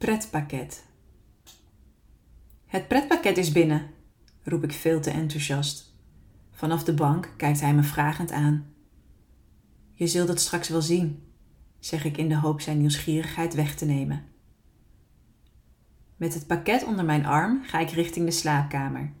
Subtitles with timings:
[0.00, 0.84] Pretpakket.
[2.66, 3.90] Het pretpakket is binnen,
[4.42, 5.96] roep ik veel te enthousiast.
[6.50, 8.66] Vanaf de bank kijkt hij me vragend aan.
[9.92, 11.22] Je zult het straks wel zien,
[11.78, 14.24] zeg ik in de hoop zijn nieuwsgierigheid weg te nemen.
[16.16, 19.12] Met het pakket onder mijn arm ga ik richting de slaapkamer.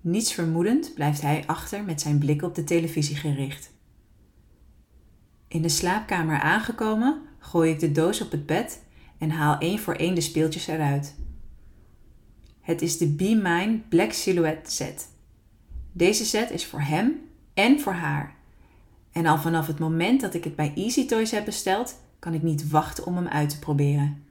[0.00, 3.72] Niets vermoedend blijft hij achter met zijn blik op de televisie gericht.
[5.48, 8.86] In de slaapkamer aangekomen gooi ik de doos op het bed
[9.18, 11.14] en haal één voor één de speeltjes eruit.
[12.60, 15.08] Het is de Be Mine Black Silhouette set.
[15.92, 17.20] Deze set is voor hem
[17.54, 18.34] en voor haar.
[19.12, 22.42] En al vanaf het moment dat ik het bij Easy Toys heb besteld, kan ik
[22.42, 24.24] niet wachten om hem uit te proberen.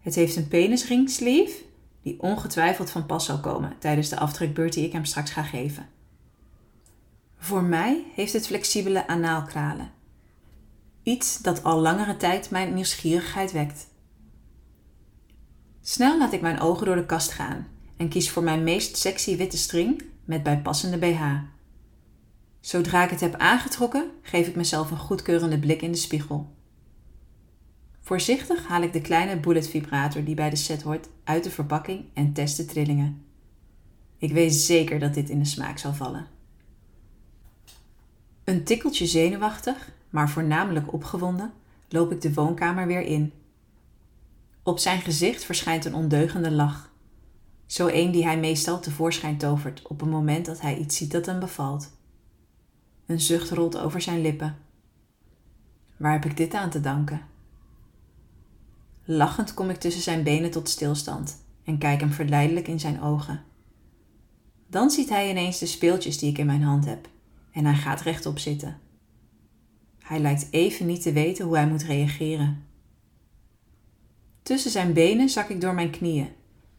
[0.00, 1.62] Het heeft een penisring sleeve
[2.02, 5.88] die ongetwijfeld van pas zal komen tijdens de afdrukbeurt die ik hem straks ga geven.
[7.36, 9.90] Voor mij heeft het flexibele anaalkralen.
[11.02, 13.88] Iets dat al langere tijd mijn nieuwsgierigheid wekt.
[15.80, 19.36] Snel laat ik mijn ogen door de kast gaan en kies voor mijn meest sexy
[19.36, 21.22] witte string met bijpassende BH.
[22.60, 26.54] Zodra ik het heb aangetrokken, geef ik mezelf een goedkeurende blik in de spiegel.
[28.00, 32.04] Voorzichtig haal ik de kleine bullet vibrator die bij de set hoort uit de verpakking
[32.14, 33.24] en test de trillingen.
[34.18, 36.26] Ik weet zeker dat dit in de smaak zal vallen.
[38.44, 41.52] Een tikkeltje zenuwachtig, maar voornamelijk opgewonden,
[41.88, 43.32] loop ik de woonkamer weer in.
[44.62, 46.90] Op zijn gezicht verschijnt een ondeugende lach.
[47.66, 51.26] Zo een die hij meestal tevoorschijn tovert op een moment dat hij iets ziet dat
[51.26, 51.90] hem bevalt.
[53.06, 54.56] Een zucht rolt over zijn lippen.
[55.96, 57.20] Waar heb ik dit aan te danken?
[59.04, 63.42] Lachend kom ik tussen zijn benen tot stilstand en kijk hem verleidelijk in zijn ogen.
[64.66, 67.08] Dan ziet hij ineens de speeltjes die ik in mijn hand heb
[67.52, 68.78] en hij gaat rechtop zitten.
[70.10, 72.66] Hij lijkt even niet te weten hoe hij moet reageren.
[74.42, 76.28] Tussen zijn benen zak ik door mijn knieën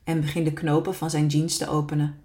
[0.03, 2.19] en begin de knopen van zijn jeans te openen.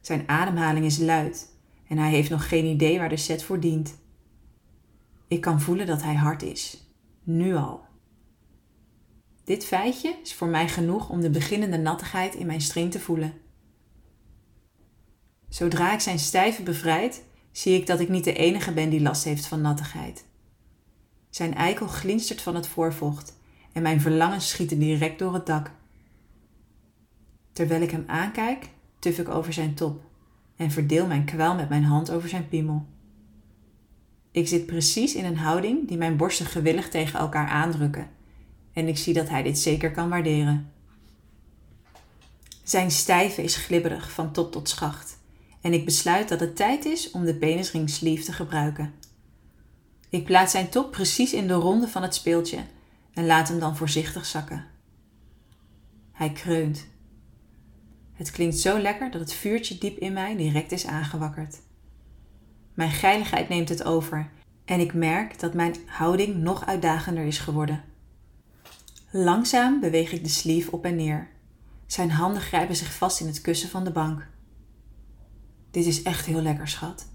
[0.00, 1.48] Zijn ademhaling is luid
[1.88, 3.98] en hij heeft nog geen idee waar de set voor dient.
[5.28, 6.92] Ik kan voelen dat hij hard is,
[7.22, 7.80] nu al.
[9.44, 13.32] Dit feitje is voor mij genoeg om de beginnende nattigheid in mijn string te voelen.
[15.48, 17.24] Zodra ik zijn stijve bevrijd,
[17.56, 20.24] zie ik dat ik niet de enige ben die last heeft van nattigheid.
[21.30, 23.38] Zijn eikel glinstert van het voorvocht
[23.72, 25.70] en mijn verlangens schieten direct door het dak.
[27.52, 28.68] Terwijl ik hem aankijk,
[28.98, 30.04] tuf ik over zijn top
[30.56, 32.86] en verdeel mijn kwel met mijn hand over zijn piemel.
[34.30, 38.10] Ik zit precies in een houding die mijn borsten gewillig tegen elkaar aandrukken
[38.72, 40.72] en ik zie dat hij dit zeker kan waarderen.
[42.62, 45.15] Zijn stijve is glibberig van top tot schacht
[45.66, 48.94] en ik besluit dat het tijd is om de penisring sleeve te gebruiken.
[50.08, 52.58] Ik plaats zijn top precies in de ronde van het speeltje
[53.14, 54.64] en laat hem dan voorzichtig zakken.
[56.12, 56.86] Hij kreunt.
[58.12, 61.60] Het klinkt zo lekker dat het vuurtje diep in mij direct is aangewakkerd.
[62.74, 64.30] Mijn geiligheid neemt het over
[64.64, 67.84] en ik merk dat mijn houding nog uitdagender is geworden.
[69.10, 71.28] Langzaam beweeg ik de sleeve op en neer.
[71.86, 74.34] Zijn handen grijpen zich vast in het kussen van de bank.
[75.76, 77.08] Dit is echt heel lekker, schat.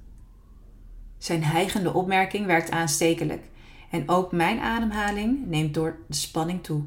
[1.18, 3.50] Zijn hijgende opmerking werkt aanstekelijk
[3.92, 6.84] en ook mijn ademhaling neemt door de spanning toe.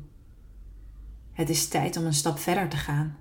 [1.32, 3.16] Het is tijd om een stap verder te gaan.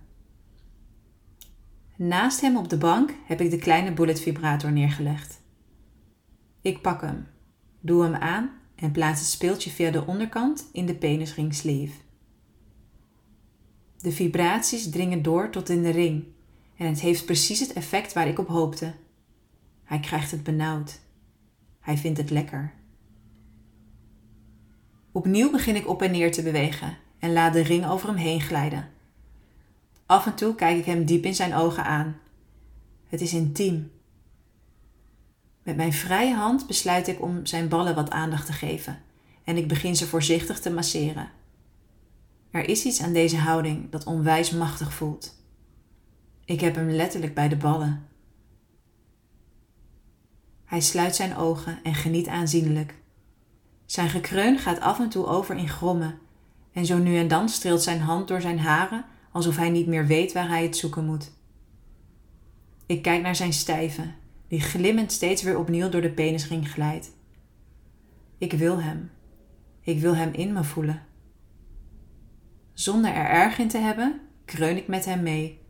[1.96, 5.41] Naast hem op de bank heb ik de kleine bullet vibrator neergelegd.
[6.62, 7.28] Ik pak hem,
[7.80, 12.00] doe hem aan en plaats het speeltje via de onderkant in de penisring sleeve.
[13.97, 16.33] De vibraties dringen door tot in de ring
[16.78, 18.94] en het heeft precies het effect waar ik op hoopte.
[19.84, 21.00] Hij krijgt het benauwd.
[21.79, 22.73] Hij vindt het lekker.
[25.11, 28.41] Opnieuw begin ik op en neer te bewegen en laat de ring over hem heen
[28.41, 28.89] glijden.
[30.06, 32.17] Af en toe kijk ik hem diep in zijn ogen aan.
[33.07, 33.91] Het is intiem
[35.63, 39.01] met mijn vrije hand besluit ik om zijn ballen wat aandacht te geven
[39.44, 41.29] en ik begin ze voorzichtig te masseren.
[42.52, 45.35] Er is iets aan deze houding dat onwijs machtig voelt.
[46.45, 48.07] Ik heb hem letterlijk bij de ballen.
[50.66, 52.95] Hij sluit zijn ogen en geniet aanzienlijk.
[53.85, 56.19] Zijn gekreun gaat af en toe over in grommen
[56.72, 60.07] en zo nu en dan streelt zijn hand door zijn haren alsof hij niet meer
[60.07, 61.31] weet waar hij het zoeken moet.
[62.85, 64.11] Ik kijk naar zijn stijve,
[64.47, 67.11] die glimmend steeds weer opnieuw door de penisring glijdt.
[68.37, 69.11] Ik wil hem.
[69.81, 71.05] Ik wil hem in me voelen.
[72.73, 75.63] Zonder er erg in te hebben, kreun ik met hem mee.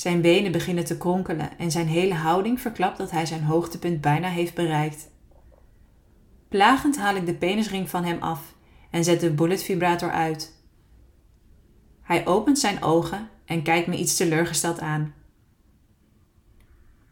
[0.00, 4.28] Zijn benen beginnen te kronkelen en zijn hele houding verklapt dat hij zijn hoogtepunt bijna
[4.28, 5.08] heeft bereikt.
[6.48, 8.54] Plagend haal ik de penisring van hem af
[8.90, 10.62] en zet de bullet vibrator uit.
[12.02, 15.14] Hij opent zijn ogen en kijkt me iets teleurgesteld aan.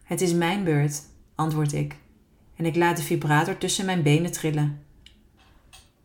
[0.02, 1.02] Het is mijn beurt,
[1.34, 1.96] antwoord ik,
[2.56, 4.82] en ik laat de vibrator tussen mijn benen trillen.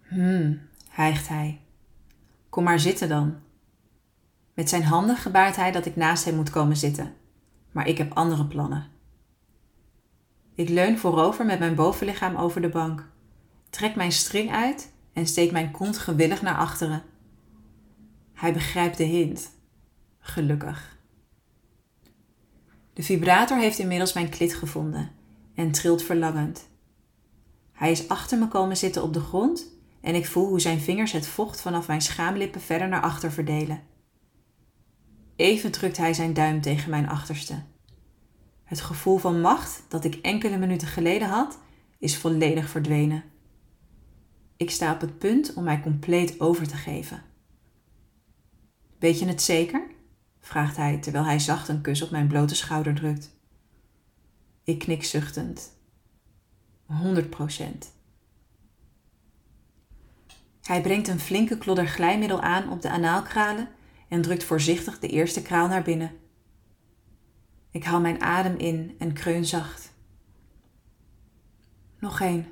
[0.01, 1.59] Hmm, hijgt hij.
[2.49, 3.42] Kom maar zitten dan.
[4.53, 7.13] Met zijn handen gebaart hij dat ik naast hem moet komen zitten,
[7.71, 8.87] maar ik heb andere plannen.
[10.55, 13.09] Ik leun voorover met mijn bovenlichaam over de bank,
[13.69, 17.03] trek mijn string uit en steek mijn kont gewillig naar achteren.
[18.33, 19.51] Hij begrijpt de hint.
[20.19, 20.97] Gelukkig.
[22.93, 25.11] De vibrator heeft inmiddels mijn klit gevonden
[25.55, 26.69] en trilt verlangend.
[27.71, 29.67] Hij is achter me komen zitten op de grond
[30.01, 33.81] en ik voel hoe zijn vingers het vocht vanaf mijn schaamlippen verder naar achter verdelen.
[35.43, 37.61] Even drukt hij zijn duim tegen mijn achterste.
[38.63, 41.59] Het gevoel van macht dat ik enkele minuten geleden had,
[41.99, 43.23] is volledig verdwenen.
[44.57, 47.23] Ik sta op het punt om mij compleet over te geven.
[48.99, 49.87] Weet je het zeker?
[50.39, 53.35] vraagt hij terwijl hij zacht een kus op mijn blote schouder drukt.
[54.63, 55.71] Ik knik zuchtend.
[56.85, 57.91] 100 procent.
[60.61, 63.67] Hij brengt een flinke klodder glijmiddel aan op de anaalkralen
[64.13, 66.11] en drukt voorzichtig de eerste kraal naar binnen.
[67.71, 69.93] Ik haal mijn adem in en kreun zacht.
[71.99, 72.45] Nog één,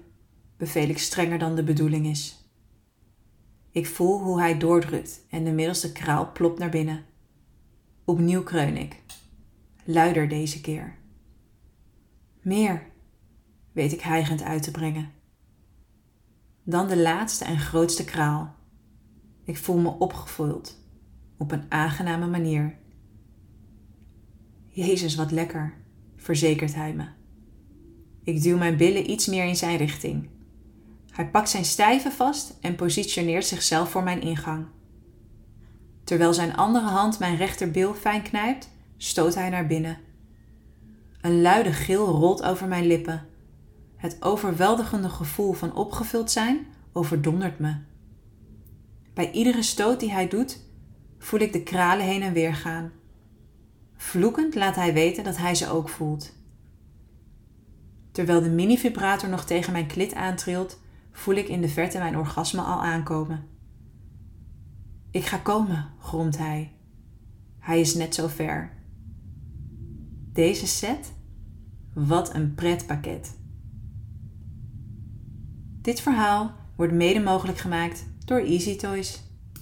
[0.57, 2.49] beveel ik strenger dan de bedoeling is.
[3.71, 7.05] Ik voel hoe hij doordrukt en de middelste kraal plopt naar binnen.
[8.05, 9.01] Opnieuw kreun ik.
[9.83, 10.97] Luider deze keer.
[12.41, 12.87] Meer,
[13.71, 15.11] weet ik hijgend uit te brengen.
[16.63, 18.55] Dan de laatste en grootste kraal.
[19.43, 20.80] Ik voel me opgevuld,
[21.41, 22.75] op een aangename manier.
[24.67, 25.73] Jezus, wat lekker,
[26.15, 27.05] verzekert hij me.
[28.23, 30.29] Ik duw mijn billen iets meer in zijn richting.
[31.11, 34.65] Hij pakt zijn stijven vast en positioneert zichzelf voor mijn ingang.
[36.03, 39.97] Terwijl zijn andere hand mijn rechterbil fijn knijpt, stoot hij naar binnen.
[41.21, 43.25] Een luide gil rolt over mijn lippen.
[43.95, 47.75] Het overweldigende gevoel van opgevuld zijn overdondert me.
[49.13, 50.69] Bij iedere stoot die hij doet,
[51.21, 52.91] voel ik de kralen heen en weer gaan.
[53.95, 56.33] Vloekend laat hij weten dat hij ze ook voelt.
[58.11, 60.79] Terwijl de mini-vibrator nog tegen mijn klit aantrilt,
[61.11, 63.47] voel ik in de verte mijn orgasme al aankomen.
[65.11, 66.71] Ik ga komen, gromt hij.
[67.59, 68.71] Hij is net zo ver.
[70.33, 71.13] Deze set?
[71.93, 73.37] Wat een pretpakket.
[75.81, 79.30] Dit verhaal wordt mede mogelijk gemaakt door Easy Toys.